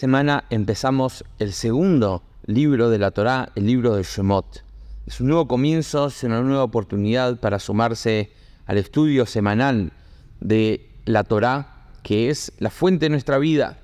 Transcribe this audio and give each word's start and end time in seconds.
semana 0.00 0.44
empezamos 0.48 1.26
el 1.38 1.52
segundo 1.52 2.22
libro 2.46 2.88
de 2.88 2.98
la 2.98 3.10
Torá, 3.10 3.52
el 3.54 3.66
libro 3.66 3.96
de 3.96 4.02
Shemot. 4.02 4.64
Es 5.06 5.20
un 5.20 5.26
nuevo 5.26 5.46
comienzo, 5.46 6.06
es 6.06 6.24
una 6.24 6.40
nueva 6.40 6.64
oportunidad 6.64 7.38
para 7.38 7.58
sumarse 7.58 8.32
al 8.64 8.78
estudio 8.78 9.26
semanal 9.26 9.92
de 10.40 10.88
la 11.04 11.22
Torá, 11.22 11.90
que 12.02 12.30
es 12.30 12.50
la 12.60 12.70
fuente 12.70 13.04
de 13.04 13.10
nuestra 13.10 13.36
vida. 13.36 13.76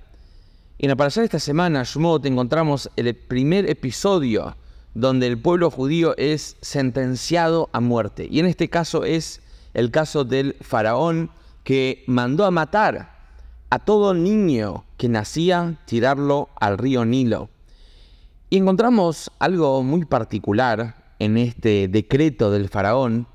En 0.79 0.89
la 0.89 0.97
parasha 0.97 1.21
de 1.21 1.27
esta 1.27 1.39
semana, 1.39 1.83
Shemot, 1.83 2.25
encontramos 2.25 2.89
el 2.97 3.15
primer 3.15 3.69
episodio 3.69 4.57
donde 4.95 5.27
el 5.27 5.37
pueblo 5.37 5.71
judío 5.71 6.17
es 6.17 6.57
sentenciado 6.63 7.69
a 7.75 7.81
muerte. 7.81 8.27
Y 8.31 8.41
en 8.41 8.47
este 8.47 8.71
caso 8.71 9.05
es 9.05 9.43
el 9.75 9.91
caso 9.91 10.25
del 10.25 10.57
faraón 10.63 11.29
que 11.63 12.05
mandó 12.07 12.47
a 12.47 12.51
matar 12.51 13.19
a 13.69 13.79
todo 13.81 14.15
niño 14.15 14.86
que 14.97 15.09
nacía, 15.09 15.79
tirarlo 15.87 16.49
al 16.59 16.79
río 16.79 17.05
Nilo. 17.05 17.51
Y 18.51 18.59
encontramos 18.59 19.31
algo 19.39 19.83
muy 19.83 20.05
particular 20.05 21.15
en 21.19 21.37
este 21.37 21.89
decreto 21.89 22.51
del 22.51 22.69
faraón. 22.69 23.27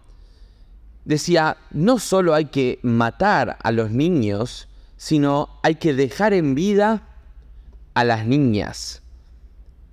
Decía, 1.06 1.58
no 1.72 2.00
solo 2.00 2.34
hay 2.34 2.46
que 2.46 2.80
matar 2.84 3.58
a 3.62 3.72
los 3.72 3.92
niños, 3.92 4.68
sino 4.98 5.50
hay 5.64 5.76
que 5.76 5.94
dejar 5.94 6.34
en 6.34 6.56
vida 6.56 7.08
a 7.94 8.04
las 8.04 8.26
niñas. 8.26 9.02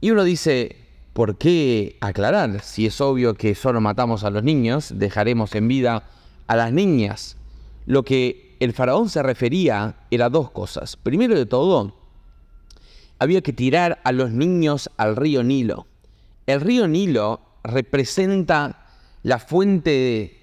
Y 0.01 0.11
uno 0.11 0.23
dice, 0.23 0.77
¿por 1.13 1.39
qué 1.39 1.97
aclarar? 2.01 2.63
Si 2.63 2.87
es 2.87 3.01
obvio 3.01 3.35
que 3.35 3.55
solo 3.55 3.81
matamos 3.81 4.23
a 4.23 4.31
los 4.31 4.45
niños, 4.45 4.93
dejaremos 4.97 5.55
en 5.55 5.67
vida 5.67 6.05
a 6.47 6.57
las 6.57 6.73
niñas. 6.73 7.37
Lo 7.87 8.05
que 8.05 8.48
el 8.61 8.73
faraón 8.73 9.09
se 9.09 9.23
refería 9.23 9.97
era 10.11 10.29
dos 10.29 10.51
cosas. 10.51 10.97
Primero 10.97 11.35
de 11.35 11.47
todo, 11.47 11.95
había 13.19 13.41
que 13.41 13.53
tirar 13.53 14.01
a 14.05 14.13
los 14.13 14.31
niños 14.31 14.91
al 14.97 15.17
río 15.17 15.43
Nilo. 15.43 15.87
El 16.47 16.61
río 16.61 16.89
Nilo 16.89 17.41
representa 17.65 18.87
la 19.23 19.39
fuente 19.39 20.39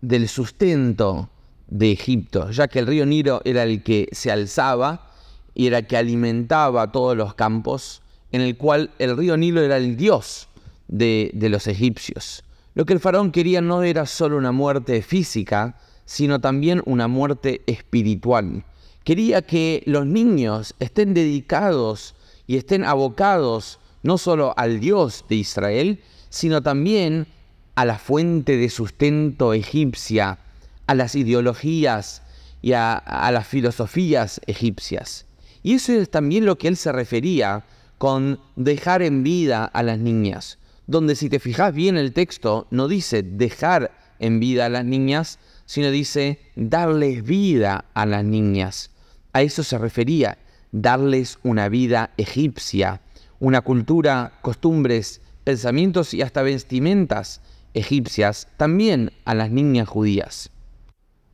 del 0.00 0.28
sustento 0.28 1.30
de 1.68 1.92
Egipto, 1.92 2.50
ya 2.50 2.68
que 2.68 2.78
el 2.78 2.86
río 2.86 3.06
Nilo 3.06 3.40
era 3.44 3.62
el 3.64 3.82
que 3.82 4.08
se 4.12 4.30
alzaba 4.30 5.10
y 5.54 5.66
era 5.66 5.78
el 5.78 5.86
que 5.86 5.96
alimentaba 5.96 6.92
todos 6.92 7.16
los 7.16 7.34
campos, 7.34 8.02
en 8.30 8.40
el 8.40 8.56
cual 8.56 8.90
el 8.98 9.16
río 9.16 9.36
Nilo 9.36 9.60
era 9.60 9.76
el 9.76 9.96
dios 9.96 10.48
de, 10.88 11.30
de 11.34 11.48
los 11.48 11.66
egipcios. 11.66 12.44
Lo 12.74 12.86
que 12.86 12.94
el 12.94 13.00
faraón 13.00 13.32
quería 13.32 13.60
no 13.60 13.82
era 13.82 14.06
solo 14.06 14.36
una 14.36 14.52
muerte 14.52 15.02
física, 15.02 15.76
sino 16.12 16.42
también 16.42 16.82
una 16.84 17.08
muerte 17.08 17.62
espiritual. 17.66 18.66
Quería 19.02 19.40
que 19.40 19.82
los 19.86 20.04
niños 20.04 20.74
estén 20.78 21.14
dedicados 21.14 22.14
y 22.46 22.58
estén 22.58 22.84
abocados 22.84 23.78
no 24.02 24.18
solo 24.18 24.52
al 24.58 24.78
Dios 24.78 25.24
de 25.30 25.36
Israel, 25.36 26.00
sino 26.28 26.62
también 26.62 27.28
a 27.76 27.86
la 27.86 27.98
fuente 27.98 28.58
de 28.58 28.68
sustento 28.68 29.54
egipcia, 29.54 30.38
a 30.86 30.94
las 30.94 31.14
ideologías 31.14 32.20
y 32.60 32.74
a, 32.74 33.30
las 33.32 33.46
filosofías 33.46 34.38
egipcias. 34.46 35.24
Y 35.62 35.72
eso 35.72 35.94
es 35.94 36.10
también 36.10 36.44
lo 36.44 36.58
que 36.58 36.68
él 36.68 36.76
se 36.76 36.92
refería 36.92 37.64
con 37.96 38.38
dejar 38.56 39.00
en 39.00 39.22
vida 39.22 39.64
a 39.64 39.82
las 39.82 39.98
niñas, 39.98 40.58
donde 40.86 41.16
si 41.16 41.30
te 41.30 41.40
fijas 41.40 41.72
bien 41.72 41.96
el 41.96 42.12
texto 42.12 42.66
no 42.70 42.86
dice 42.86 43.22
dejar 43.22 43.92
en 44.18 44.40
vida 44.40 44.66
a 44.66 44.68
las 44.68 44.84
niñas, 44.84 45.38
sino 45.72 45.90
dice 45.90 46.38
darles 46.54 47.24
vida 47.24 47.86
a 47.94 48.04
las 48.04 48.22
niñas. 48.24 48.90
A 49.32 49.40
eso 49.40 49.62
se 49.62 49.78
refería, 49.78 50.36
darles 50.70 51.38
una 51.44 51.70
vida 51.70 52.10
egipcia, 52.18 53.00
una 53.40 53.62
cultura, 53.62 54.34
costumbres, 54.42 55.22
pensamientos 55.44 56.12
y 56.12 56.20
hasta 56.20 56.42
vestimentas 56.42 57.40
egipcias 57.72 58.48
también 58.58 59.12
a 59.24 59.34
las 59.34 59.50
niñas 59.50 59.88
judías. 59.88 60.50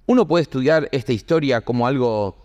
Uno 0.06 0.28
puede 0.28 0.42
estudiar 0.42 0.88
esta 0.92 1.12
historia 1.12 1.62
como 1.62 1.88
algo 1.88 2.36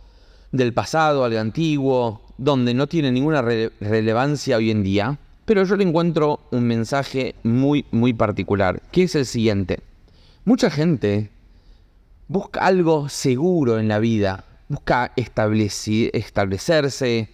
del 0.51 0.73
pasado, 0.73 1.23
algo 1.23 1.39
antiguo, 1.39 2.21
donde 2.39 2.73
no 2.73 2.87
tiene 2.87 3.11
ninguna 3.11 3.43
relevancia 3.43 4.57
hoy 4.57 4.71
en 4.71 4.81
día, 4.81 5.19
pero 5.45 5.63
yo 5.63 5.75
le 5.75 5.83
encuentro 5.83 6.39
un 6.49 6.63
mensaje 6.63 7.35
muy, 7.43 7.85
muy 7.91 8.13
particular, 8.13 8.81
que 8.91 9.03
es 9.03 9.13
el 9.13 9.27
siguiente. 9.27 9.81
Mucha 10.43 10.71
gente 10.71 11.29
busca 12.33 12.59
algo 12.61 13.09
seguro 13.09 13.77
en 13.77 13.87
la 13.87 13.99
vida, 13.99 14.43
busca 14.67 15.11
establecerse, 15.15 17.29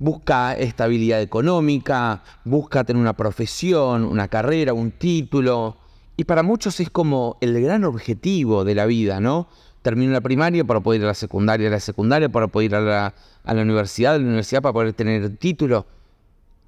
busca 0.00 0.54
estabilidad 0.54 1.22
económica, 1.22 2.24
busca 2.44 2.82
tener 2.82 3.00
una 3.00 3.16
profesión, 3.16 4.02
una 4.02 4.26
carrera, 4.26 4.72
un 4.72 4.90
título. 4.90 5.76
Y 6.16 6.24
para 6.24 6.42
muchos 6.42 6.80
es 6.80 6.90
como 6.90 7.38
el 7.40 7.62
gran 7.62 7.84
objetivo 7.84 8.64
de 8.64 8.74
la 8.74 8.86
vida, 8.86 9.20
¿no? 9.20 9.46
Termino 9.82 10.10
la 10.10 10.22
primaria 10.22 10.64
para 10.64 10.80
poder 10.80 11.02
ir 11.02 11.04
a 11.04 11.10
la 11.10 11.14
secundaria, 11.14 11.68
a 11.68 11.70
la 11.70 11.78
secundaria 11.78 12.28
para 12.28 12.48
poder 12.48 12.70
ir 12.70 12.74
a 12.74 12.80
la, 12.80 13.14
universidad, 13.62 14.16
a 14.16 14.18
la 14.18 14.24
universidad 14.24 14.60
para 14.60 14.72
poder 14.72 14.92
tener 14.92 15.22
el 15.22 15.38
título. 15.38 15.86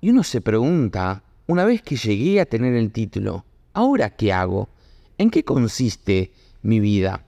Y 0.01 0.11
uno 0.11 0.23
se 0.23 0.41
pregunta, 0.41 1.25
una 1.49 1.65
vez 1.65 1.83
que 1.83 1.97
llegué 1.97 2.41
a 2.41 2.47
tener 2.47 2.75
el 2.75 2.93
título, 2.93 3.45
¿ahora 3.73 4.11
qué 4.11 4.33
hago? 4.33 4.69
¿En 5.19 5.29
qué 5.29 5.45
consiste 5.45 6.31
mi 6.63 6.81
vida. 6.81 7.25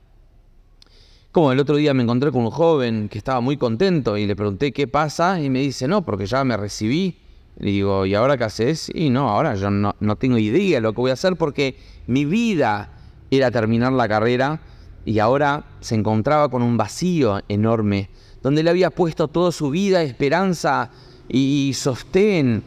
Como 1.32 1.50
el 1.50 1.60
otro 1.60 1.76
día 1.76 1.94
me 1.94 2.02
encontré 2.02 2.30
con 2.30 2.42
un 2.42 2.50
joven 2.50 3.08
que 3.08 3.16
estaba 3.16 3.40
muy 3.40 3.56
contento 3.56 4.18
y 4.18 4.26
le 4.26 4.36
pregunté 4.36 4.72
qué 4.72 4.86
pasa 4.86 5.40
y 5.40 5.48
me 5.48 5.60
dice, 5.60 5.88
no, 5.88 6.02
porque 6.02 6.26
ya 6.26 6.44
me 6.44 6.56
recibí. 6.56 7.16
Le 7.58 7.70
digo, 7.70 8.04
¿y 8.06 8.14
ahora 8.14 8.36
qué 8.36 8.44
haces? 8.44 8.90
Y 8.94 9.08
no, 9.08 9.28
ahora 9.28 9.54
yo 9.54 9.70
no, 9.70 9.94
no 10.00 10.16
tengo 10.16 10.36
idea 10.36 10.76
de 10.76 10.80
lo 10.82 10.92
que 10.92 11.00
voy 11.00 11.10
a 11.10 11.14
hacer 11.14 11.36
porque 11.36 11.76
mi 12.06 12.24
vida 12.24 12.90
era 13.30 13.50
terminar 13.50 13.92
la 13.92 14.08
carrera 14.08 14.60
y 15.04 15.18
ahora 15.18 15.64
se 15.80 15.94
encontraba 15.94 16.50
con 16.50 16.62
un 16.62 16.76
vacío 16.76 17.40
enorme, 17.48 18.10
donde 18.42 18.62
le 18.62 18.70
había 18.70 18.90
puesto 18.90 19.28
toda 19.28 19.52
su 19.52 19.70
vida, 19.70 20.02
esperanza 20.02 20.90
y 21.28 21.72
sostén 21.74 22.62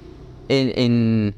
en, 0.50 0.72
en, 0.76 1.36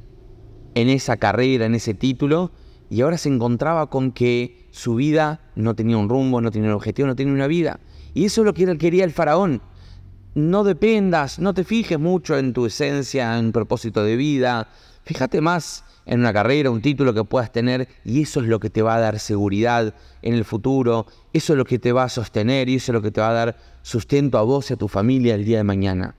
en 0.76 0.90
esa 0.90 1.18
carrera, 1.18 1.66
en 1.66 1.76
ese 1.76 1.94
título, 1.94 2.52
y 2.90 3.02
ahora 3.02 3.18
se 3.18 3.30
encontraba 3.30 3.90
con 3.90 4.12
que 4.12 4.57
su 4.78 4.96
vida 4.96 5.42
no 5.56 5.76
tenía 5.76 5.98
un 5.98 6.08
rumbo, 6.08 6.40
no 6.40 6.52
tenía 6.52 6.70
un 6.70 6.76
objetivo, 6.76 7.08
no 7.08 7.16
tenía 7.16 7.34
una 7.34 7.48
vida. 7.48 7.80
Y 8.14 8.26
eso 8.26 8.42
es 8.42 8.46
lo 8.46 8.54
que 8.54 8.78
quería 8.78 9.04
el 9.04 9.12
faraón. 9.12 9.62
No 10.36 10.64
dependas, 10.64 11.40
no 11.40 11.54
te 11.54 11.64
fijes 11.64 12.00
mucho 12.00 12.38
en 12.38 12.54
tu 12.54 12.66
esencia, 12.68 13.40
en 13.40 13.52
propósito 13.52 14.04
de 14.04 14.16
vida. 14.16 14.68
Fíjate 15.04 15.42
más 15.42 15.84
en 16.06 16.20
una 16.20 16.32
carrera, 16.32 16.70
un 16.70 16.82
título 16.82 17.14
que 17.14 17.24
puedas 17.24 17.52
tener 17.52 17.88
y 18.06 18.22
eso 18.22 18.42
es 18.42 18.48
lo 18.48 18.60
que 18.60 18.70
te 18.70 18.82
va 18.82 18.96
a 18.96 19.00
dar 19.00 19.20
seguridad 19.20 19.94
en 20.22 20.34
el 20.36 20.46
futuro, 20.46 21.08
eso 21.34 21.54
es 21.54 21.58
lo 21.58 21.66
que 21.66 21.80
te 21.80 21.92
va 21.92 22.04
a 22.04 22.10
sostener 22.10 22.70
y 22.70 22.76
eso 22.76 22.92
es 22.92 22.94
lo 22.94 23.02
que 23.02 23.12
te 23.12 23.20
va 23.20 23.30
a 23.30 23.34
dar 23.34 23.58
sustento 23.82 24.38
a 24.38 24.44
vos 24.44 24.70
y 24.70 24.74
a 24.74 24.78
tu 24.78 24.88
familia 24.88 25.36
el 25.36 25.44
día 25.44 25.58
de 25.58 25.64
mañana. 25.64 26.16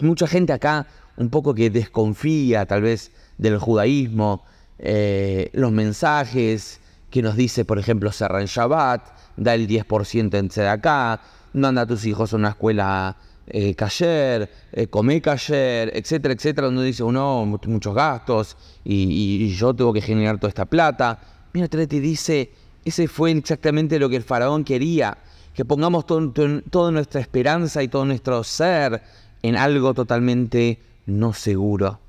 mucha 0.00 0.26
gente 0.26 0.52
acá 0.52 0.86
un 1.16 1.28
poco 1.28 1.54
que 1.54 1.70
desconfía 1.70 2.66
tal 2.66 2.82
vez 2.82 3.12
del 3.36 3.58
judaísmo, 3.58 4.44
eh, 4.78 5.50
los 5.52 5.70
mensajes 5.70 6.80
que 7.14 7.22
nos 7.22 7.36
dice, 7.36 7.64
por 7.64 7.78
ejemplo, 7.78 8.10
cerra 8.10 8.40
en 8.40 8.48
Shabbat, 8.48 9.06
da 9.36 9.54
el 9.54 9.68
10% 9.68 10.36
en 10.36 10.48
Tzedakah, 10.48 11.20
manda 11.52 11.82
a 11.82 11.86
tus 11.86 12.04
hijos 12.06 12.32
a 12.32 12.36
una 12.36 12.48
escuela 12.48 13.16
eh, 13.46 13.76
eh 13.76 14.86
come 14.90 15.22
cayer, 15.22 15.92
etcétera, 15.94 16.34
etcétera, 16.34 16.66
donde 16.66 16.82
dice 16.82 17.04
uno, 17.04 17.46
muchos 17.46 17.94
gastos 17.94 18.56
y, 18.82 19.54
yo 19.54 19.72
tengo 19.74 19.92
que 19.92 20.00
generar 20.00 20.38
toda 20.38 20.48
esta 20.48 20.64
plata. 20.64 21.20
Mira, 21.52 21.68
te 21.68 21.86
dice, 21.86 22.50
ese 22.84 23.06
fue 23.06 23.30
exactamente 23.30 24.00
lo 24.00 24.08
que 24.08 24.16
el 24.16 24.24
faraón 24.24 24.64
quería, 24.64 25.16
que 25.54 25.64
pongamos 25.64 26.06
toda 26.06 26.90
nuestra 26.90 27.20
esperanza 27.20 27.80
y 27.80 27.86
todo 27.86 28.04
nuestro 28.04 28.42
ser 28.42 29.00
en 29.40 29.54
algo 29.54 29.94
totalmente 29.94 30.80
no 31.06 31.32
seguro. 31.32 32.00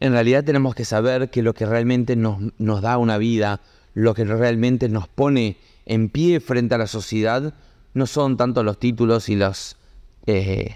En 0.00 0.12
realidad 0.12 0.44
tenemos 0.44 0.74
que 0.74 0.84
saber 0.84 1.30
que 1.30 1.42
lo 1.42 1.54
que 1.54 1.66
realmente 1.66 2.16
nos, 2.16 2.38
nos 2.58 2.82
da 2.82 2.98
una 2.98 3.18
vida, 3.18 3.60
lo 3.94 4.14
que 4.14 4.24
realmente 4.24 4.88
nos 4.88 5.08
pone 5.08 5.56
en 5.86 6.08
pie 6.08 6.40
frente 6.40 6.74
a 6.74 6.78
la 6.78 6.86
sociedad, 6.86 7.54
no 7.94 8.06
son 8.06 8.36
tanto 8.36 8.62
los 8.62 8.78
títulos 8.78 9.28
y 9.28 9.36
los, 9.36 9.76
eh, 10.26 10.74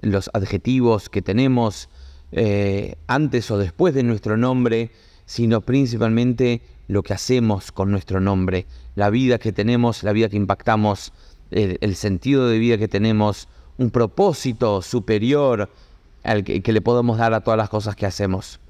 los 0.00 0.30
adjetivos 0.32 1.08
que 1.08 1.22
tenemos 1.22 1.88
eh, 2.32 2.96
antes 3.06 3.50
o 3.50 3.58
después 3.58 3.94
de 3.94 4.02
nuestro 4.02 4.36
nombre, 4.36 4.90
sino 5.26 5.60
principalmente 5.60 6.62
lo 6.88 7.02
que 7.02 7.14
hacemos 7.14 7.70
con 7.72 7.90
nuestro 7.90 8.20
nombre, 8.20 8.66
la 8.94 9.10
vida 9.10 9.38
que 9.38 9.52
tenemos, 9.52 10.02
la 10.02 10.12
vida 10.12 10.28
que 10.28 10.36
impactamos, 10.36 11.12
el, 11.50 11.94
sentido 11.94 12.48
de 12.48 12.58
vida 12.58 12.78
que 12.78 12.88
tenemos, 12.88 13.48
un 13.78 13.90
propósito 13.90 14.82
superior 14.82 15.70
al 16.22 16.44
que, 16.44 16.72
le 16.72 16.80
podemos 16.80 17.18
dar 17.18 17.34
a 17.34 17.40
todas 17.40 17.58
las 17.58 17.68
cosas 17.68 17.96
que 17.96 18.06
hacemos. 18.06 18.60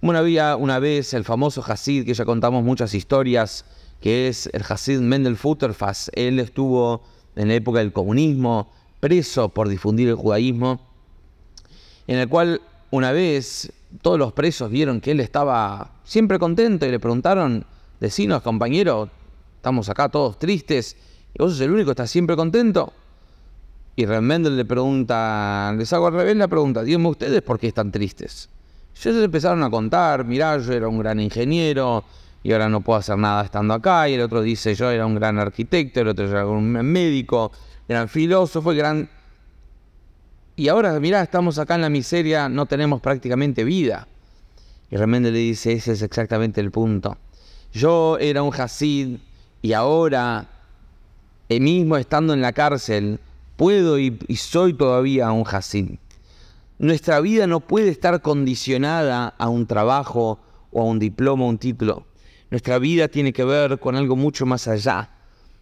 Bueno, 0.00 0.18
había 0.18 0.56
una 0.56 0.78
vez 0.78 1.14
el 1.14 1.24
famoso 1.24 1.62
Hasid, 1.66 2.04
que 2.04 2.14
ya 2.14 2.24
contamos 2.24 2.64
muchas 2.64 2.94
historias, 2.94 3.64
que 4.00 4.28
es 4.28 4.48
el 4.52 4.62
Hasid 4.68 5.00
Mendel 5.00 5.36
Futterfass. 5.36 6.10
Él 6.14 6.38
estuvo 6.38 7.02
en 7.34 7.48
la 7.48 7.54
época 7.54 7.78
del 7.78 7.92
comunismo 7.92 8.70
preso 9.00 9.48
por 9.48 9.68
difundir 9.68 10.08
el 10.08 10.14
judaísmo, 10.14 10.80
en 12.06 12.18
el 12.18 12.28
cual 12.28 12.60
una 12.90 13.12
vez 13.12 13.72
todos 14.02 14.18
los 14.18 14.32
presos 14.32 14.70
vieron 14.70 15.00
que 15.00 15.12
él 15.12 15.20
estaba 15.20 15.92
siempre 16.04 16.38
contento 16.38 16.86
y 16.86 16.90
le 16.90 17.00
preguntaron, 17.00 17.64
decinos 18.00 18.42
compañero, 18.42 19.08
estamos 19.56 19.88
acá 19.88 20.08
todos 20.08 20.38
tristes, 20.38 20.96
y 21.34 21.42
vos 21.42 21.52
sos 21.52 21.60
el 21.60 21.70
único 21.70 21.86
que 21.86 21.92
está 21.92 22.06
siempre 22.06 22.36
contento. 22.36 22.92
Y 23.96 24.04
realmente 24.04 24.50
le 24.50 24.64
pregunta, 24.66 25.74
les 25.76 25.90
hago 25.94 26.08
al 26.08 26.12
revés 26.12 26.36
la 26.36 26.48
pregunta, 26.48 26.82
díganme 26.82 27.08
ustedes 27.08 27.40
por 27.40 27.58
qué 27.58 27.68
están 27.68 27.90
tristes. 27.90 28.50
Ellos 28.94 29.24
empezaron 29.24 29.62
a 29.62 29.70
contar, 29.70 30.24
mirá, 30.24 30.58
yo 30.58 30.72
era 30.74 30.86
un 30.86 30.98
gran 30.98 31.18
ingeniero 31.18 32.04
y 32.42 32.52
ahora 32.52 32.68
no 32.68 32.82
puedo 32.82 32.98
hacer 32.98 33.16
nada 33.16 33.44
estando 33.44 33.74
acá, 33.74 34.08
y 34.08 34.14
el 34.14 34.20
otro 34.20 34.40
dice, 34.40 34.74
yo 34.74 34.90
era 34.90 35.04
un 35.04 35.16
gran 35.16 35.38
arquitecto, 35.38 36.00
el 36.00 36.08
otro 36.08 36.28
era 36.28 36.46
un 36.46 36.70
médico, 36.70 37.50
gran 37.88 38.08
filósofo, 38.08 38.70
gran... 38.70 39.08
Y 40.54 40.68
ahora, 40.68 40.98
mirá, 41.00 41.22
estamos 41.22 41.58
acá 41.58 41.74
en 41.74 41.82
la 41.82 41.90
miseria, 41.90 42.48
no 42.48 42.66
tenemos 42.66 43.00
prácticamente 43.00 43.64
vida. 43.64 44.06
Y 44.90 44.96
realmente 44.96 45.32
le 45.32 45.38
dice, 45.38 45.72
ese 45.72 45.92
es 45.92 46.02
exactamente 46.02 46.60
el 46.60 46.70
punto. 46.70 47.16
Yo 47.72 48.16
era 48.18 48.42
un 48.42 48.54
Hasid 48.54 49.18
y 49.60 49.72
ahora, 49.72 50.46
eh, 51.48 51.58
mismo 51.58 51.96
estando 51.96 52.32
en 52.32 52.40
la 52.40 52.52
cárcel, 52.52 53.18
puedo 53.56 53.98
y, 53.98 54.18
soy 54.36 54.74
todavía 54.74 55.32
un 55.32 55.44
Hasid. 55.46 55.98
Nuestra 56.78 57.20
vida 57.20 57.46
no 57.46 57.60
puede 57.60 57.88
estar 57.88 58.20
condicionada 58.20 59.34
a 59.38 59.48
un 59.48 59.66
trabajo 59.66 60.38
o 60.70 60.82
a 60.82 60.84
un 60.84 60.98
diploma 60.98 61.44
o 61.44 61.48
un 61.48 61.58
título. 61.58 62.06
Nuestra 62.50 62.78
vida 62.78 63.08
tiene 63.08 63.32
que 63.32 63.44
ver 63.44 63.78
con 63.78 63.96
algo 63.96 64.14
mucho 64.14 64.46
más 64.46 64.68
allá. 64.68 65.10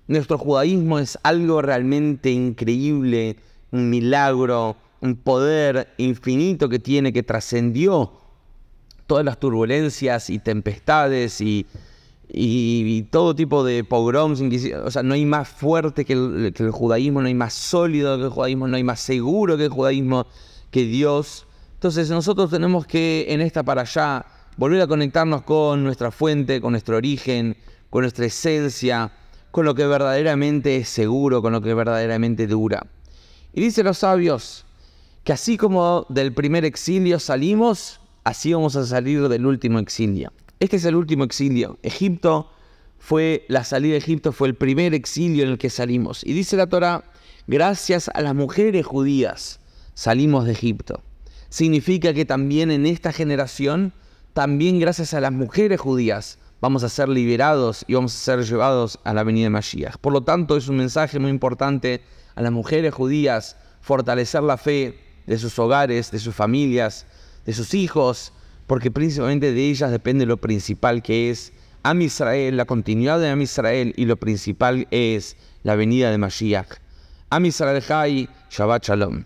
Nuestro 0.07 0.37
judaísmo 0.39 0.99
es 0.99 1.19
algo 1.23 1.63
realmente 1.63 2.31
increíble, 2.31 3.37
un 3.71 3.89
milagro, 3.89 4.77
un 5.01 5.17
poder 5.17 5.95
infinito 5.97 6.69
que 6.69 6.79
tiene, 6.79 7.13
que 7.13 7.23
trascendió 7.23 8.13
todas 9.07 9.25
las 9.25 9.39
turbulencias 9.39 10.31
y 10.31 10.39
tempestades 10.41 11.41
y, 11.41 11.67
todo 13.11 13.35
tipo 13.35 13.65
de 13.65 13.85
pogroms. 13.85 14.43
O 14.85 14.91
sea, 14.91 15.03
no 15.03 15.15
hay 15.15 15.25
más 15.25 15.49
fuerte 15.49 16.05
que 16.05 16.15
el, 16.15 16.53
que 16.55 16.65
el 16.65 16.71
judaísmo, 16.71 17.21
no 17.21 17.29
hay 17.29 17.35
más 17.35 17.55
sólido 17.55 18.17
que 18.17 18.25
el 18.25 18.31
judaísmo, 18.31 18.67
no 18.69 18.77
hay 18.77 18.85
más 18.85 19.01
seguro 19.01 19.57
que 19.57 19.65
el 19.65 19.71
judaísmo 19.71 20.27
que 20.71 20.85
Dios. 20.85 21.47
Entonces 21.75 22.11
nosotros 22.11 22.51
tenemos 22.51 22.87
que 22.87 23.27
en 23.29 23.41
esta 23.41 23.63
para 23.63 23.83
allá 23.83 24.25
volver 24.57 24.81
a 24.81 24.87
conectarnos 24.87 25.43
con 25.43 25.85
nuestra 25.85 26.11
fuente, 26.11 26.61
con 26.61 26.73
nuestro 26.73 26.97
origen, 26.97 27.57
con 27.91 28.03
nuestra 28.03 28.27
esencia, 28.27 29.13
con 29.51 29.65
lo 29.65 29.75
que 29.75 29.87
verdaderamente 29.87 30.77
es 30.77 30.89
seguro, 30.89 31.43
con 31.43 31.53
lo 31.53 31.61
que 31.61 31.75
verdaderamente 31.75 32.47
dura. 32.47 32.87
Y 33.53 33.61
dice 33.61 33.83
los 33.83 33.99
sabios 33.99 34.65
que 35.23 35.33
así 35.33 35.57
como 35.57 36.07
del 36.09 36.35
primer 36.35 36.65
exilio 36.65 37.19
salimos, 37.19 38.01
así 38.25 38.53
vamos 38.53 38.77
a 38.77 38.85
salir 38.85 39.29
del 39.29 39.47
último 39.47 39.79
exilio. 39.79 40.33
Este 40.65 40.77
es 40.77 40.87
el 40.87 40.97
último 40.97 41.25
exilio. 41.25 41.79
Egipto 41.83 42.51
fue, 42.99 43.45
la 43.49 43.65
salida 43.65 43.93
de 43.93 43.99
Egipto 43.99 44.33
fue 44.33 44.49
el 44.49 44.55
primer 44.55 44.95
exilio 44.95 45.45
en 45.45 45.51
el 45.51 45.59
que 45.59 45.69
salimos. 45.69 46.25
Y 46.25 46.33
dice 46.33 46.57
la 46.57 46.67
Torah, 46.67 47.05
gracias 47.47 48.09
a 48.15 48.23
las 48.23 48.35
mujeres 48.35 48.87
judías 48.87 49.61
salimos 49.93 50.47
de 50.47 50.53
Egipto. 50.53 51.03
Significa 51.51 52.15
que 52.15 52.25
también 52.25 52.71
en 52.71 52.87
esta 52.87 53.13
generación, 53.13 53.93
también 54.33 54.81
gracias 54.81 55.13
a 55.13 55.21
las 55.21 55.33
mujeres 55.33 55.83
judías, 55.83 56.39
vamos 56.63 56.83
a 56.83 56.89
ser 56.89 57.11
liberados 57.11 57.85
y 57.87 57.93
vamos 57.93 58.15
a 58.15 58.19
ser 58.19 58.43
llevados 58.47 58.99
a 59.05 59.13
la 59.13 59.23
venida 59.23 59.45
de 59.45 59.51
Mashiach. 59.51 59.99
Por 59.99 60.15
lo 60.15 60.23
tanto, 60.23 60.57
es 60.57 60.69
un 60.69 60.79
mensaje 60.79 61.19
muy 61.19 61.29
importante 61.29 62.01
a 62.37 62.41
las 62.41 62.53
mujeres 62.53 62.95
judías, 62.95 63.59
fortalecer 63.83 64.43
la 64.43 64.57
fe 64.57 64.99
de 65.27 65.37
sus 65.37 65.59
hogares, 65.59 66.11
de 66.11 66.19
sus 66.21 66.35
familias, 66.35 67.05
de 67.45 67.53
sus 67.53 67.75
hijos, 67.75 68.33
porque 68.67 68.91
principalmente 68.91 69.53
de 69.53 69.71
ellas 69.71 69.91
depende 69.91 70.27
lo 70.27 70.37
principal 70.37 71.03
que 71.03 71.31
es 71.31 71.53
Am 71.83 72.01
Israel, 72.01 72.57
la 72.57 72.65
continuidad 72.65 73.21
de 73.21 73.29
Am 73.29 73.43
Israel, 73.43 73.93
y 73.97 74.07
lo 74.07 74.17
principal 74.17 74.89
es 74.91 75.37
la 75.63 75.77
venida 75.77 76.11
de 76.11 76.19
Mashiach. 76.19 76.79
Am 77.29 77.45
Israel 77.45 77.83
Shabbat 78.51 78.87
Shalom. 78.87 79.25